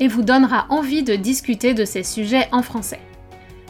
[0.00, 3.00] et vous donnera envie de discuter de ces sujets en français.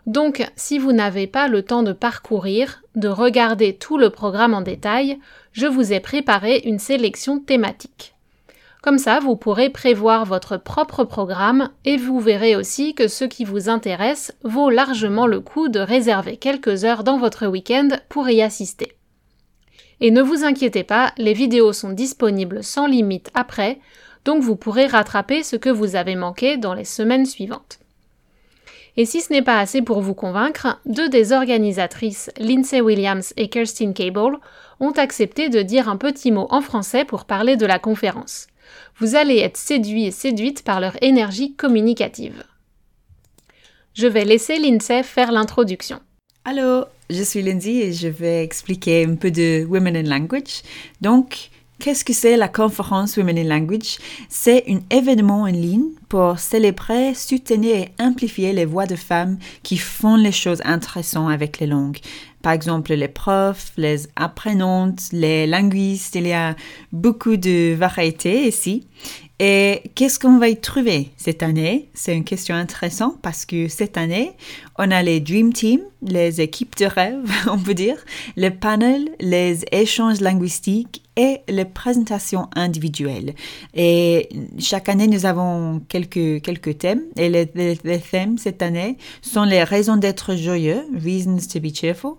[0.06, 4.62] Donc si vous n'avez pas le temps de parcourir, de regarder tout le programme en
[4.62, 5.18] détail,
[5.56, 8.14] je vous ai préparé une sélection thématique.
[8.82, 13.46] Comme ça, vous pourrez prévoir votre propre programme et vous verrez aussi que ce qui
[13.46, 18.42] vous intéresse vaut largement le coup de réserver quelques heures dans votre week-end pour y
[18.42, 18.92] assister.
[20.02, 23.80] Et ne vous inquiétez pas, les vidéos sont disponibles sans limite après,
[24.26, 27.80] donc vous pourrez rattraper ce que vous avez manqué dans les semaines suivantes.
[28.98, 33.50] Et si ce n'est pas assez pour vous convaincre, deux des organisatrices, Lindsay Williams et
[33.50, 34.38] Kirsten Cable,
[34.80, 38.48] ont accepté de dire un petit mot en français pour parler de la conférence
[38.98, 42.44] vous allez être séduit et séduite par leur énergie communicative.
[43.94, 46.00] Je vais laisser Lindsay faire l'introduction.
[46.44, 50.62] Allô, je suis Lindsay et je vais expliquer un peu de Women in Language.
[51.02, 51.50] Donc,
[51.80, 53.98] Qu'est-ce que c'est la conférence Women in Language?
[54.30, 59.78] C'est un événement en ligne pour célébrer, soutenir et amplifier les voix de femmes qui
[59.78, 62.00] font les choses intéressantes avec les langues.
[62.42, 66.56] Par exemple, les profs, les apprenantes, les linguistes, il y a
[66.92, 68.88] beaucoup de variétés ici.
[69.40, 71.90] Et qu'est-ce qu'on va y trouver cette année?
[71.94, 74.32] C'est une question intéressante parce que cette année,
[74.78, 77.98] on a les Dream Team, les équipes de rêve, on peut dire,
[78.38, 83.34] les panels, les échanges linguistiques et les présentations individuelles.
[83.74, 87.04] Et chaque année, nous avons quelques, quelques thèmes.
[87.18, 92.16] Et les, les, thèmes cette année sont les raisons d'être joyeux, reasons to be cheerful,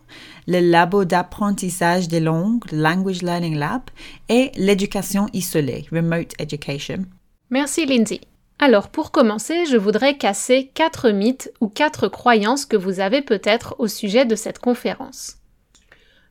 [0.46, 3.82] le labo d'apprentissage des langues, Language Learning Lab,
[4.28, 7.04] et l'éducation isolée, Remote Education.
[7.50, 8.20] Merci Lindsay.
[8.58, 13.76] Alors pour commencer, je voudrais casser quatre mythes ou quatre croyances que vous avez peut-être
[13.78, 15.36] au sujet de cette conférence.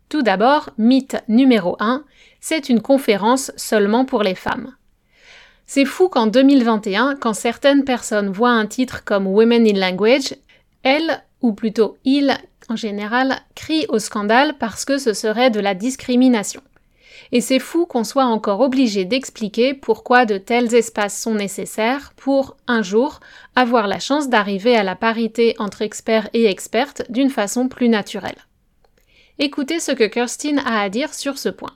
[0.09, 2.03] Tout d'abord, mythe numéro 1,
[2.47, 4.75] c'est une conférence seulement pour les femmes.
[5.65, 10.35] C'est fou qu'en 2021, quand certaines personnes voient un titre comme Women in Language,
[10.83, 12.37] elles, ou plutôt ils
[12.69, 16.61] en général, crient au scandale parce que ce serait de la discrimination.
[17.31, 22.57] Et c'est fou qu'on soit encore obligé d'expliquer pourquoi de tels espaces sont nécessaires pour,
[22.67, 23.21] un jour,
[23.55, 28.45] avoir la chance d'arriver à la parité entre experts et expertes d'une façon plus naturelle.
[29.39, 31.73] Écoutez ce que Kirsten a à dire sur ce point.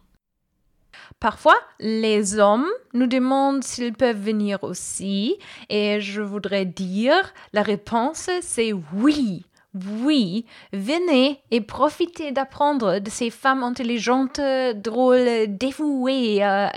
[1.20, 5.38] Parfois, les hommes nous demandent s'ils peuvent venir aussi,
[5.70, 9.46] et je voudrais dire, la réponse c'est oui.
[9.76, 14.42] Oui, venez et profitez d'apprendre de ces femmes intelligentes,
[14.76, 16.68] drôles, dévouées euh,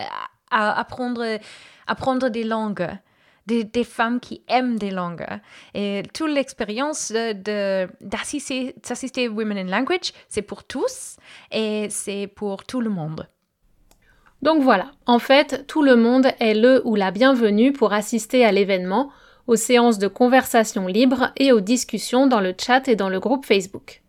[0.51, 1.39] à apprendre,
[1.87, 2.89] apprendre des langues.
[3.47, 5.27] Des, femmes qui aiment des langues.
[5.75, 11.17] Et toute l'expérience d'assister Women in Language, c'est pour tous
[11.51, 13.27] et c'est pour tout le monde.
[14.43, 18.51] Donc voilà, en fait, tout le monde est le ou la bienvenue pour assister à
[18.51, 19.11] l'événement,
[19.47, 23.47] aux séances de conversation libre et aux discussions dans le chat et dans le groupe
[23.47, 24.03] Facebook.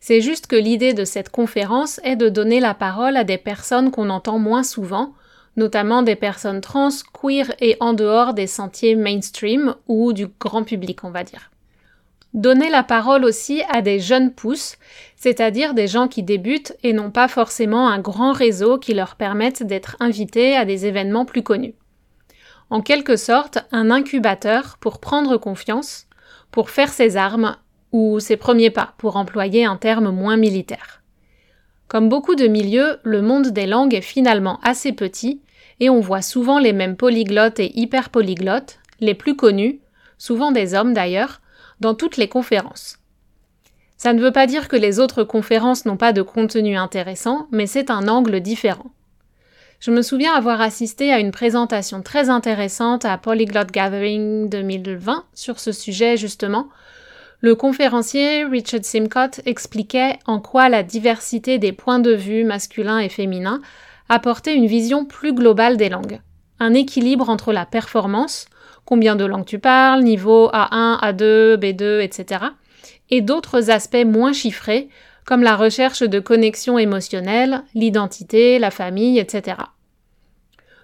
[0.00, 3.92] C'est juste que l'idée de cette conférence est de donner la parole à des personnes
[3.92, 5.14] qu'on entend moins souvent,
[5.56, 11.04] notamment des personnes trans, queer et en dehors des sentiers mainstream ou du grand public,
[11.04, 11.50] on va dire.
[12.34, 14.76] Donner la parole aussi à des jeunes pousses,
[15.26, 19.64] c'est-à-dire des gens qui débutent et n'ont pas forcément un grand réseau qui leur permette
[19.64, 21.74] d'être invités à des événements plus connus.
[22.70, 26.06] En quelque sorte, un incubateur pour prendre confiance,
[26.52, 27.56] pour faire ses armes
[27.90, 31.02] ou ses premiers pas, pour employer un terme moins militaire.
[31.88, 35.42] Comme beaucoup de milieux, le monde des langues est finalement assez petit
[35.80, 39.80] et on voit souvent les mêmes polyglottes et hyperpolyglottes, les plus connus,
[40.18, 41.40] souvent des hommes d'ailleurs,
[41.80, 43.00] dans toutes les conférences.
[43.96, 47.66] Ça ne veut pas dire que les autres conférences n'ont pas de contenu intéressant, mais
[47.66, 48.90] c'est un angle différent.
[49.80, 55.58] Je me souviens avoir assisté à une présentation très intéressante à Polyglot Gathering 2020 sur
[55.58, 56.68] ce sujet justement.
[57.40, 63.10] Le conférencier Richard Simcott expliquait en quoi la diversité des points de vue masculins et
[63.10, 63.60] féminins
[64.08, 66.20] apportait une vision plus globale des langues.
[66.58, 68.46] Un équilibre entre la performance,
[68.86, 72.46] combien de langues tu parles, niveau A1, A2, B2, etc.
[73.10, 74.88] Et d'autres aspects moins chiffrés,
[75.24, 79.56] comme la recherche de connexions émotionnelles, l'identité, la famille, etc.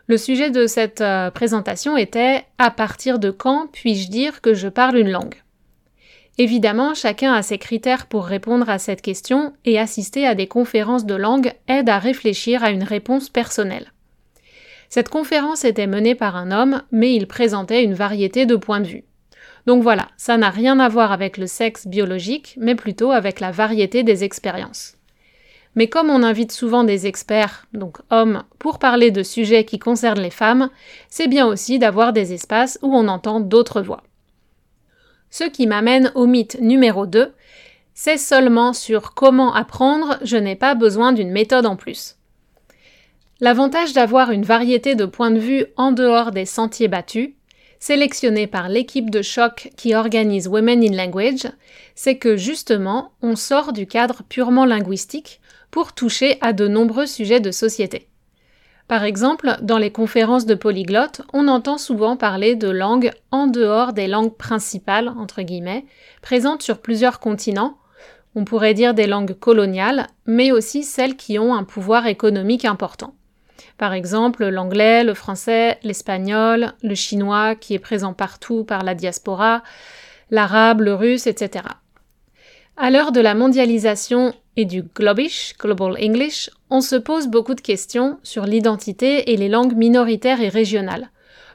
[0.08, 4.68] Le sujet de cette euh, présentation était À partir de quand puis-je dire que je
[4.68, 5.36] parle une langue?
[6.38, 11.06] Évidemment, chacun a ses critères pour répondre à cette question et assister à des conférences
[11.06, 13.92] de langue aide à réfléchir à une réponse personnelle.
[14.88, 18.88] Cette conférence était menée par un homme, mais il présentait une variété de points de
[18.88, 19.04] vue.
[19.66, 23.50] Donc voilà, ça n'a rien à voir avec le sexe biologique, mais plutôt avec la
[23.50, 24.96] variété des expériences.
[25.74, 30.20] Mais comme on invite souvent des experts, donc hommes, pour parler de sujets qui concernent
[30.20, 30.68] les femmes,
[31.08, 34.02] c'est bien aussi d'avoir des espaces où on entend d'autres voix.
[35.30, 37.32] Ce qui m'amène au mythe numéro 2,
[37.94, 42.16] c'est seulement sur comment apprendre, je n'ai pas besoin d'une méthode en plus.
[43.40, 47.30] L'avantage d'avoir une variété de points de vue en dehors des sentiers battus,
[47.82, 51.48] sélectionnés par l'équipe de choc qui organise Women in Language,
[51.96, 55.40] c'est que justement, on sort du cadre purement linguistique
[55.72, 58.06] pour toucher à de nombreux sujets de société.
[58.86, 63.92] Par exemple, dans les conférences de polyglottes, on entend souvent parler de langues en dehors
[63.92, 65.84] des langues principales, entre guillemets,
[66.20, 67.78] présentes sur plusieurs continents,
[68.36, 73.16] on pourrait dire des langues coloniales, mais aussi celles qui ont un pouvoir économique important.
[73.78, 79.62] Par exemple, l'anglais, le français, l'espagnol, le chinois qui est présent partout par la diaspora,
[80.30, 81.64] l'arabe, le russe, etc.
[82.76, 87.60] À l'heure de la mondialisation et du globish, Global English, on se pose beaucoup de
[87.60, 91.10] questions sur l'identité et les langues minoritaires et régionales.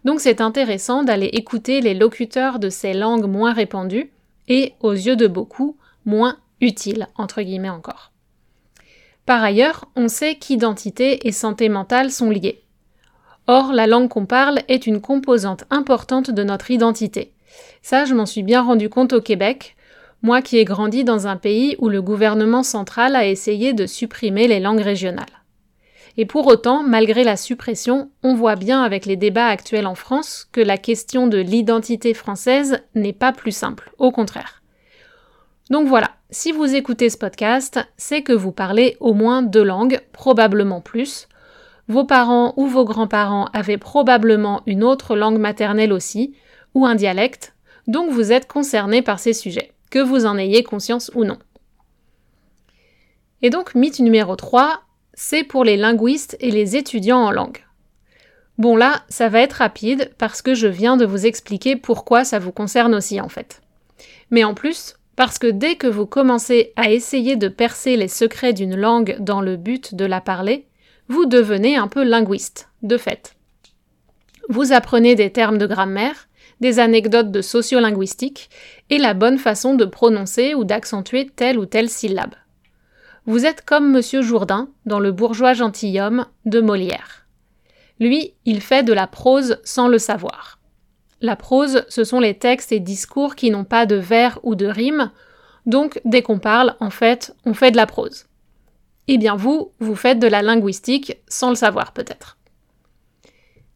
[0.06, 4.12] Donc c'est intéressant d'aller écouter les locuteurs de ces langues moins répandues
[4.48, 5.76] et, aux yeux de beaucoup,
[6.06, 8.12] moins utiles, entre guillemets encore.
[9.28, 12.64] Par ailleurs, on sait qu'identité et santé mentale sont liées.
[13.46, 17.34] Or, la langue qu'on parle est une composante importante de notre identité.
[17.82, 19.76] Ça, je m'en suis bien rendu compte au Québec,
[20.22, 24.48] moi qui ai grandi dans un pays où le gouvernement central a essayé de supprimer
[24.48, 25.26] les langues régionales.
[26.16, 30.48] Et pour autant, malgré la suppression, on voit bien avec les débats actuels en France
[30.54, 34.64] que la question de l'identité française n'est pas plus simple, au contraire.
[35.70, 40.02] Donc voilà, si vous écoutez ce podcast, c'est que vous parlez au moins deux langues,
[40.12, 41.28] probablement plus.
[41.88, 46.36] Vos parents ou vos grands-parents avaient probablement une autre langue maternelle aussi,
[46.74, 47.56] ou un dialecte,
[47.88, 51.38] donc vous êtes concerné par ces sujets, que vous en ayez conscience ou non.
[53.42, 54.82] Et donc, mythe numéro 3,
[55.14, 57.64] c'est pour les linguistes et les étudiants en langue.
[58.58, 62.40] Bon là, ça va être rapide parce que je viens de vous expliquer pourquoi ça
[62.40, 63.62] vous concerne aussi en fait.
[64.32, 68.54] Mais en plus, parce que dès que vous commencez à essayer de percer les secrets
[68.54, 70.68] d'une langue dans le but de la parler,
[71.10, 73.36] vous devenez un peu linguiste, de fait.
[74.48, 76.30] Vous apprenez des termes de grammaire,
[76.62, 78.52] des anecdotes de sociolinguistique
[78.92, 82.36] et la bonne façon de prononcer ou d'accentuer telle ou telle syllabe.
[83.26, 87.26] Vous êtes comme Monsieur Jourdain dans Le bourgeois gentilhomme de Molière.
[88.00, 90.60] Lui, il fait de la prose sans le savoir.
[91.22, 94.68] La prose, ce sont les textes et discours qui n'ont pas de vers ou de
[94.68, 95.12] rime,
[95.66, 98.26] donc dès qu'on parle, en fait, on fait de la prose.
[99.08, 102.38] Eh bien vous, vous faites de la linguistique sans le savoir peut-être.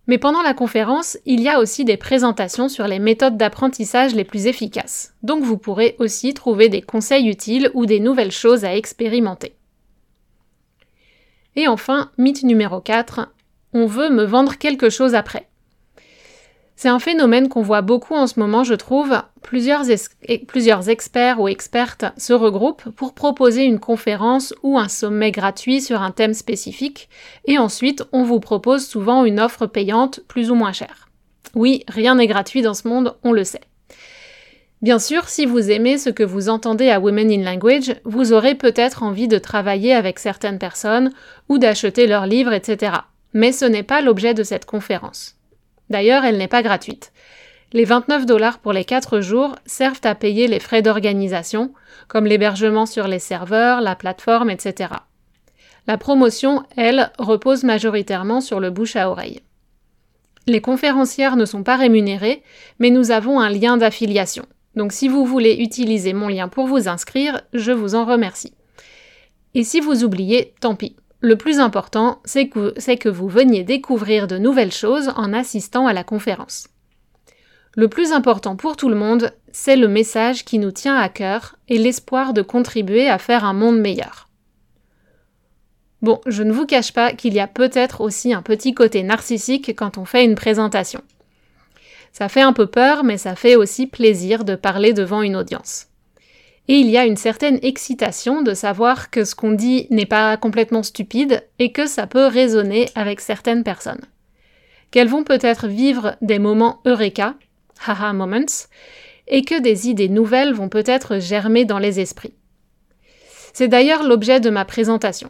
[0.07, 4.23] Mais pendant la conférence, il y a aussi des présentations sur les méthodes d'apprentissage les
[4.25, 8.75] plus efficaces, donc vous pourrez aussi trouver des conseils utiles ou des nouvelles choses à
[8.75, 9.55] expérimenter.
[11.55, 13.29] Et enfin, mythe numéro 4,
[13.73, 15.50] on veut me vendre quelque chose après.
[16.81, 19.15] C'est un phénomène qu'on voit beaucoup en ce moment, je trouve.
[19.43, 19.87] Plusieurs,
[20.89, 26.09] experts ou expertes se regroupent pour proposer une conférence ou un sommet gratuit sur un
[26.09, 27.07] thème spécifique,
[27.45, 31.07] et ensuite on vous propose souvent une offre payante plus ou moins chère.
[31.53, 33.61] Oui, rien n'est gratuit dans ce monde, on le sait.
[34.81, 38.55] Bien sûr, si vous aimez ce que vous entendez à Women in Language, vous aurez
[38.55, 41.11] peut-être envie de travailler avec certaines personnes
[41.47, 42.93] ou d'acheter leurs livres, etc.
[43.35, 45.35] Mais ce n'est pas l'objet de cette conférence.
[45.91, 47.11] D'ailleurs, elle n'est pas gratuite.
[47.73, 51.73] Les 29 dollars pour les 4 jours servent à payer les frais d'organisation,
[52.07, 54.93] comme l'hébergement sur les serveurs, la plateforme, etc.
[55.87, 59.41] La promotion, elle, repose majoritairement sur le bouche à oreille.
[60.47, 62.41] Les conférencières ne sont pas rémunérées,
[62.79, 64.45] mais nous avons un lien d'affiliation.
[64.75, 68.53] Donc si vous voulez utiliser mon lien pour vous inscrire, je vous en remercie.
[69.55, 70.95] Et si vous oubliez, tant pis.
[71.21, 76.03] Le plus important, c'est que, vous veniez découvrir de nouvelles choses en assistant à la
[76.03, 76.67] conférence.
[77.75, 81.57] Le plus important pour tout le monde, c'est le message qui nous tient à cœur
[81.69, 84.29] et l'espoir de contribuer à faire un monde meilleur.
[86.01, 89.75] Bon, je ne vous cache pas qu'il y a peut-être aussi un petit côté narcissique
[89.75, 91.01] quand on fait une présentation.
[92.11, 95.90] Ça fait un peu peur, mais ça fait aussi plaisir de parler devant une audience.
[96.71, 100.37] Et il y a une certaine excitation de savoir que ce qu'on dit n'est pas
[100.37, 104.05] complètement stupide et que ça peut résonner avec certaines personnes.
[104.89, 107.35] Qu'elles vont peut-être vivre des moments eureka,
[107.85, 108.69] haha moments,
[109.27, 112.35] et que des idées nouvelles vont peut-être germer dans les esprits.
[113.51, 115.29] C'est d'ailleurs l'objet de ma présentation.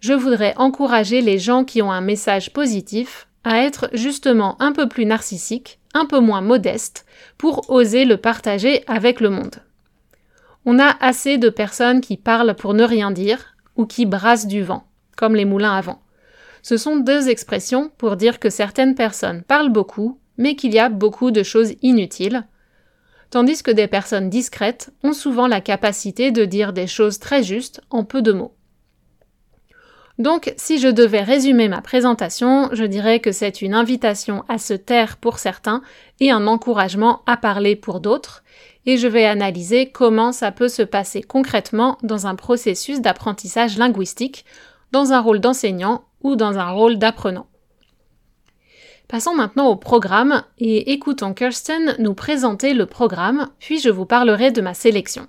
[0.00, 4.86] Je voudrais encourager les gens qui ont un message positif à être justement un peu
[4.86, 7.06] plus narcissiques, un peu moins modestes,
[7.38, 9.62] pour oser le partager avec le monde.
[10.66, 14.62] On a assez de personnes qui parlent pour ne rien dire ou qui brassent du
[14.62, 14.84] vent,
[15.16, 16.00] comme les moulins à vent.
[16.62, 20.88] Ce sont deux expressions pour dire que certaines personnes parlent beaucoup, mais qu'il y a
[20.88, 22.46] beaucoup de choses inutiles,
[23.28, 27.82] tandis que des personnes discrètes ont souvent la capacité de dire des choses très justes
[27.90, 28.54] en peu de mots.
[30.18, 34.74] Donc, si je devais résumer ma présentation, je dirais que c'est une invitation à se
[34.74, 35.82] taire pour certains
[36.20, 38.44] et un encouragement à parler pour d'autres,
[38.86, 44.44] et je vais analyser comment ça peut se passer concrètement dans un processus d'apprentissage linguistique,
[44.92, 47.46] dans un rôle d'enseignant ou dans un rôle d'apprenant.
[49.08, 54.52] Passons maintenant au programme et écoutons Kirsten nous présenter le programme, puis je vous parlerai
[54.52, 55.28] de ma sélection.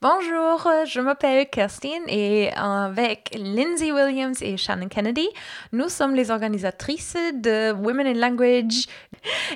[0.00, 5.26] Bonjour, je m'appelle Kirstine et avec Lindsay Williams et Shannon Kennedy,
[5.72, 8.86] nous sommes les organisatrices de Women in Language.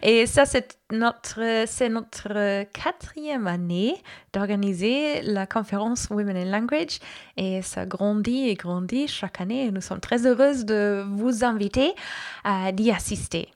[0.02, 3.94] Et ça, c'est notre, c'est notre quatrième année
[4.32, 6.98] d'organiser la conférence Women in Language
[7.36, 11.92] et ça grandit et grandit chaque année et nous sommes très heureuses de vous inviter
[12.42, 13.48] à d'y assister.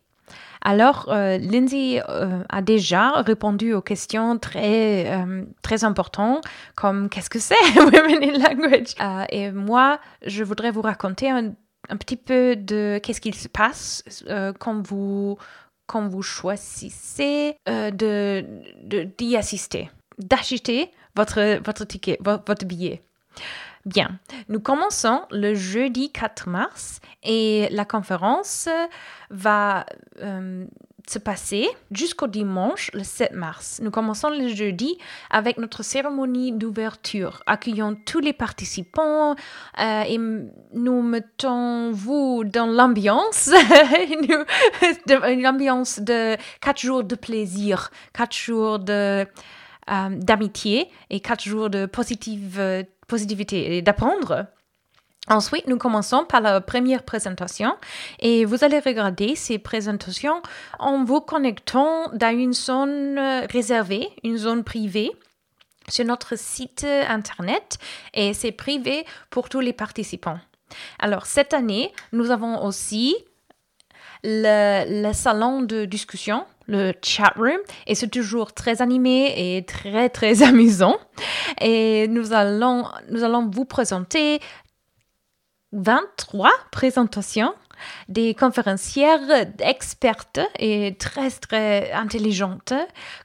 [0.67, 6.45] Alors, euh, Lindsay euh, a déjà répondu aux questions très, euh, très importantes,
[6.75, 8.97] comme qu'est-ce que c'est Women in Language?
[9.31, 11.55] Et moi, je voudrais vous raconter un,
[12.01, 14.03] petit peu de qu'est-ce qu'il se passe
[14.59, 15.39] quand vous
[15.87, 18.45] quand vous choisissez de
[19.17, 23.05] d'y assister, d'acheter votre votre ticket, votre billet.
[23.87, 28.69] Bien, nous commençons le jeudi 4 mars et la conférence
[29.31, 29.87] va
[30.21, 30.67] euh,
[31.09, 33.79] se passer jusqu'au dimanche le 7 mars.
[33.81, 34.99] Nous commençons le jeudi
[35.31, 39.37] avec notre cérémonie d'ouverture, accueillant tous les participants
[39.79, 43.51] euh, et nous mettons vous dans l'ambiance,
[45.31, 49.25] une ambiance de quatre jours de plaisir, quatre jours de
[49.89, 54.47] euh, d'amitié et quatre jours de positive positivité et d'apprendre.
[55.29, 57.75] Ensuite, nous commençons par la première présentation
[58.21, 60.41] et vous allez regarder ces présentations
[60.79, 63.19] en vous connectant dans une zone
[63.51, 65.11] réservée, une zone privée
[65.89, 67.79] sur notre site internet
[68.15, 70.39] et c'est privé pour tous les participants.
[71.01, 73.17] Alors, cette année, nous avons aussi
[74.23, 80.09] le, le salon de discussion le chat room et c'est toujours très animé et très
[80.09, 80.97] très amusant.
[81.61, 84.41] Et nous allons, nous allons vous présenter
[85.73, 87.53] 23 présentations
[88.09, 92.73] des conférencières expertes et très très intelligentes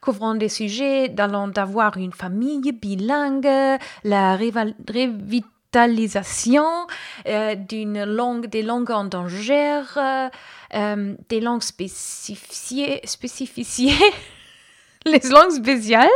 [0.02, 6.66] couvrant des sujets d'allant d'avoir une famille bilingue, la revitalisation
[7.28, 9.82] euh, d'une langue, des langues en danger,
[10.74, 13.02] euh, des langues spécifiées,
[15.06, 16.08] les langues spéciales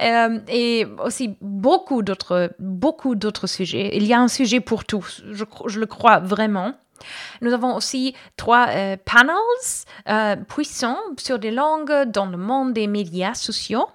[0.00, 3.96] euh, et aussi beaucoup d'autres beaucoup d'autres sujets.
[3.96, 6.74] Il y a un sujet pour tous, je, le crois vraiment.
[7.40, 13.34] Nous avons aussi trois euh, panels puissants sur des langues dans le monde des médias
[13.34, 13.88] sociaux,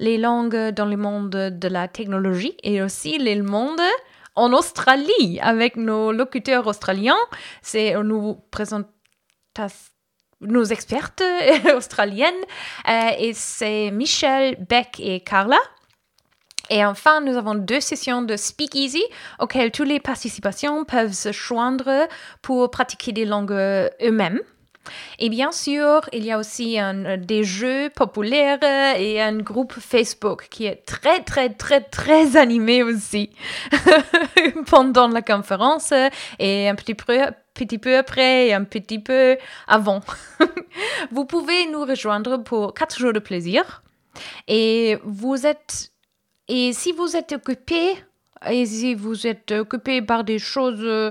[0.00, 3.80] les langues dans le monde de la technologie et aussi les mondes
[4.34, 7.22] en Australie avec nos locuteurs australiens.
[7.60, 8.38] C'est nous
[10.40, 11.22] nos expertes
[11.76, 12.34] australiennes
[12.88, 15.58] et c'est Michelle, Beck et Carla.
[16.70, 19.02] Et enfin, nous avons deux sessions de Speakeasy
[19.38, 22.08] auxquelles toutes les participations peuvent se joindre
[22.40, 24.40] pour pratiquer des langues eux-mêmes.
[25.18, 26.78] Et bien sûr, il y a aussi
[27.18, 28.58] des jeux populaires
[28.96, 33.30] et un groupe Facebook qui est très, très, très, très animé aussi
[34.66, 35.92] pendant la conférence
[36.38, 37.20] et un petit peu,
[37.54, 40.00] petit peu après et un petit peu avant.
[41.10, 43.82] vous pouvez nous rejoindre pour quatre jours de plaisir.
[44.46, 45.92] Et vous êtes
[46.48, 47.96] et si vous êtes occupé,
[48.46, 51.10] et si vous êtes occupé par des choses, euh,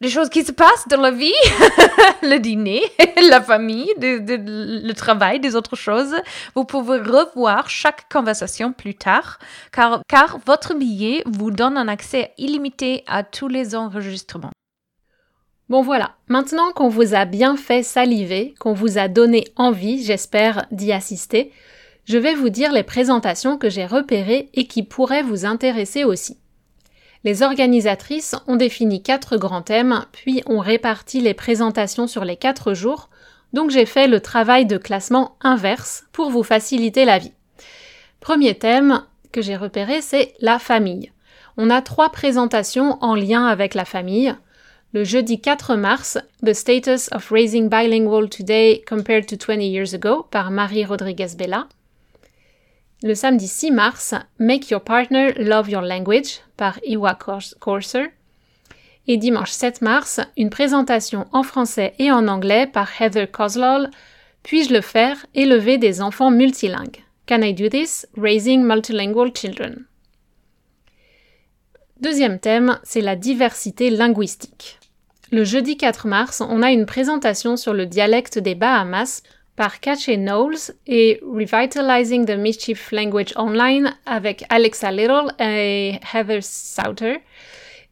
[0.00, 1.32] des choses qui se passent dans la vie,
[2.22, 2.82] le dîner,
[3.28, 6.16] la famille, le travail, des autres choses,
[6.54, 9.38] vous pouvez revoir chaque conversation plus tard,
[9.72, 14.50] car, car votre billet vous donne un accès illimité à tous les enregistrements.
[15.70, 20.66] Bon voilà, maintenant qu'on vous a bien fait saliver, qu'on vous a donné envie, j'espère,
[20.72, 21.52] d'y assister,
[22.06, 26.38] je vais vous dire les présentations que j'ai repérées et qui pourraient vous intéresser aussi.
[27.22, 32.74] Les organisatrices ont défini quatre grands thèmes, puis ont réparti les présentations sur les quatre
[32.74, 33.08] jours,
[33.52, 37.34] donc j'ai fait le travail de classement inverse pour vous faciliter la vie.
[38.18, 41.12] Premier thème que j'ai repéré, c'est la famille.
[41.56, 44.34] On a trois présentations en lien avec la famille.
[44.92, 50.26] Le jeudi 4 mars, The Status of Raising Bilingual Today Compared to 20 Years Ago
[50.32, 51.68] par Marie Rodriguez Bella.
[53.04, 58.06] Le samedi 6 mars, Make Your Partner Love Your Language par Iwa Corser.
[59.06, 63.90] Et dimanche 7 mars, une présentation en français et en anglais par Heather Kozlol.
[64.42, 67.04] Puis-je le faire Élever des enfants multilingues?
[67.28, 68.08] Can I do this?
[68.16, 69.84] Raising Multilingual Children.
[72.00, 74.79] Deuxième thème, c'est la diversité linguistique.
[75.32, 79.22] Le jeudi 4 mars, on a une présentation sur le dialecte des Bahamas
[79.54, 87.18] par Cache Knowles et Revitalizing the Mischief Language Online avec Alexa Little et Heather Souter.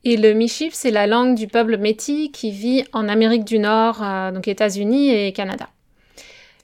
[0.03, 4.03] Et le Mischief, c'est la langue du peuple métis qui vit en Amérique du Nord,
[4.03, 5.69] euh, donc États-Unis et Canada.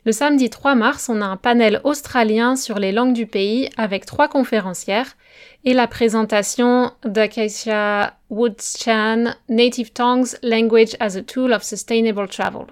[0.07, 4.05] Le samedi 3 mars, on a un panel australien sur les langues du pays avec
[4.05, 5.17] trois conférencières
[5.65, 12.67] et la présentation d'Acacia Woods-Chan, Native Tongues, Language as a Tool of Sustainable Travel.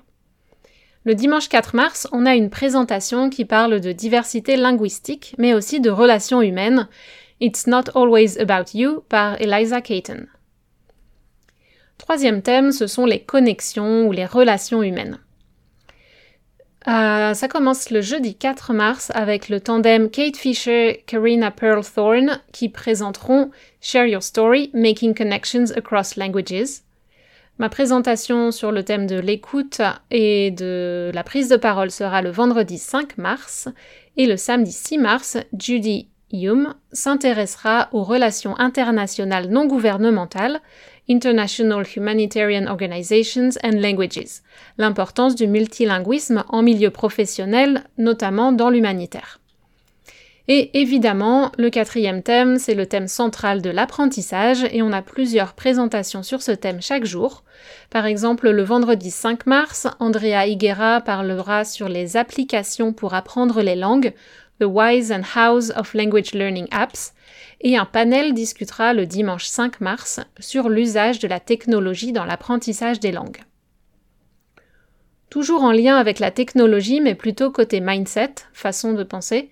[1.04, 5.80] Le dimanche 4 mars, on a une présentation qui parle de diversité linguistique, mais aussi
[5.80, 6.86] de relations humaines.
[7.40, 10.26] It's Not Always About You par Eliza Caton.
[11.96, 15.18] Troisième thème, ce sont les connexions ou les relations humaines.
[16.88, 22.40] Euh, ça commence le jeudi 4 mars avec le tandem Kate Fisher, Karina Pearl Thorne
[22.52, 26.82] qui présenteront Share Your Story, Making Connections Across Languages.
[27.58, 32.30] Ma présentation sur le thème de l'écoute et de la prise de parole sera le
[32.30, 33.68] vendredi 5 mars
[34.16, 40.60] et le samedi 6 mars, Judy Hume s'intéressera aux relations internationales non gouvernementales,
[41.12, 44.40] International Humanitarian Organizations and Languages,
[44.78, 49.38] l'importance du multilinguisme en milieu professionnel, notamment dans l'humanitaire.
[50.48, 55.52] Et évidemment, le quatrième thème, c'est le thème central de l'apprentissage et on a plusieurs
[55.52, 57.44] présentations sur ce thème chaque jour.
[57.90, 63.76] Par exemple, le vendredi 5 mars, Andrea Higuera parlera sur les applications pour apprendre les
[63.76, 64.14] langues,
[64.62, 67.14] The Whys and Hows of Language Learning Apps,
[67.62, 73.00] et un panel discutera le dimanche 5 mars sur l'usage de la technologie dans l'apprentissage
[73.00, 73.40] des langues.
[75.30, 79.50] Toujours en lien avec la technologie, mais plutôt côté mindset, façon de penser,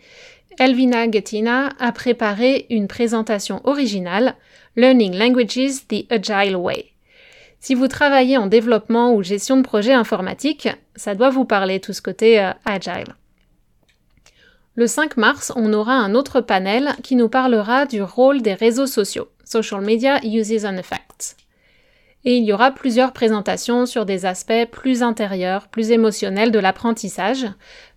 [0.61, 4.37] Elvina Gettina a préparé une présentation originale,
[4.77, 6.87] Learning Languages the Agile Way.
[7.59, 11.92] Si vous travaillez en développement ou gestion de projets informatiques, ça doit vous parler tout
[11.92, 13.16] ce côté euh, agile.
[14.76, 18.87] Le 5 mars, on aura un autre panel qui nous parlera du rôle des réseaux
[18.87, 21.37] sociaux, Social Media Uses and Effects.
[22.24, 27.46] Et il y aura plusieurs présentations sur des aspects plus intérieurs, plus émotionnels de l'apprentissage,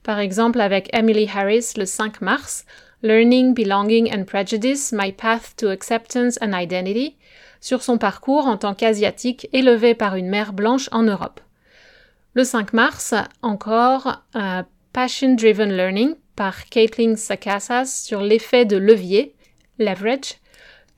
[0.01, 2.65] par exemple avec Emily Harris le 5 mars,
[3.03, 7.17] Learning, Belonging and Prejudice, My Path to Acceptance and Identity,
[7.61, 11.39] sur son parcours en tant qu'asiatique élevé par une mère blanche en Europe.
[12.33, 19.35] Le 5 mars, encore, euh, Passion Driven Learning par Caitlin Sakassas sur l'effet de levier,
[19.79, 20.35] leverage,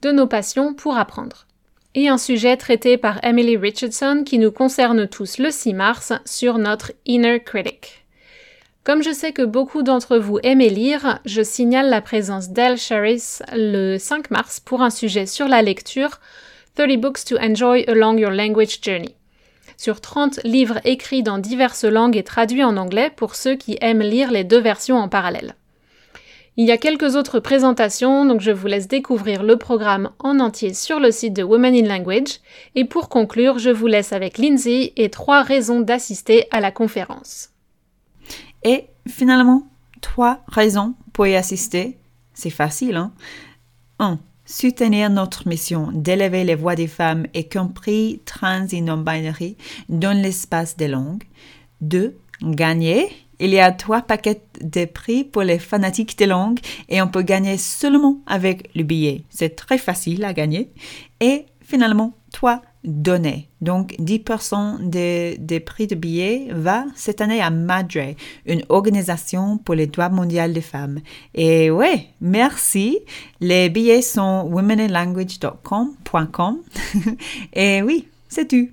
[0.02, 1.46] de nos passions pour apprendre.
[1.94, 6.58] et un sujet traité par Emily Richardson qui nous concerne tous le 6 mars sur
[6.58, 8.06] notre Inner Critic.
[8.84, 13.38] Comme je sais que beaucoup d'entre vous aimez lire, je signale la présence d'Elle Sharris
[13.52, 16.20] le 5 mars pour un sujet sur la lecture
[16.76, 19.16] 30 Books to Enjoy Along Your Language Journey.
[19.76, 24.02] Sur 30 livres écrits dans diverses langues et traduits en anglais pour ceux qui aiment
[24.02, 25.54] lire les deux versions en parallèle.
[26.58, 30.72] Il y a quelques autres présentations, donc je vous laisse découvrir le programme en entier
[30.72, 32.40] sur le site de Women in Language.
[32.74, 37.50] Et pour conclure, je vous laisse avec Lindsay et trois raisons d'assister à la conférence.
[38.64, 39.68] Et finalement,
[40.00, 41.98] trois raisons pour y assister.
[42.32, 43.12] C'est facile, hein?
[43.98, 44.18] 1.
[44.48, 49.56] Soutenir notre mission d'élever les voix des femmes, y compris trans et non-binary,
[49.88, 51.24] dans l'espace des langues.
[51.80, 52.16] 2.
[52.42, 53.08] Gagner.
[53.40, 57.22] Il y a trois paquets de prix pour les fanatiques des langues et on peut
[57.22, 59.24] gagner seulement avec le billet.
[59.30, 60.70] C'est très facile à gagner.
[61.20, 63.50] Et finalement, 3 données.
[63.60, 68.14] Donc 10% des, prix de billets va cette année à Madre,
[68.46, 71.00] une organisation pour les droits mondiaux des femmes.
[71.34, 72.98] Et ouais, merci.
[73.40, 76.58] Les billets sont womeninlanguage.com.com.
[77.52, 78.68] Et oui, c'est tout.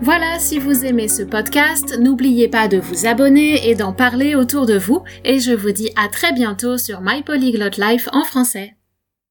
[0.00, 4.66] Voilà, si vous aimez ce podcast, n'oubliez pas de vous abonner et d'en parler autour
[4.66, 5.02] de vous.
[5.24, 8.74] Et je vous dis à très bientôt sur My Polyglot Life en français.